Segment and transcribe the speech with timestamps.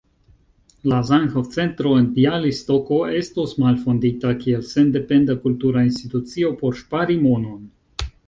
[0.91, 7.61] La Zamenhof-centro en Bjalistoko estos malfondita kiel sendependa kultura institucio por ŝpari monon.